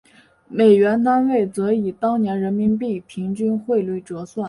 [0.47, 4.39] 美元单位则以当年人民币平均汇率折算。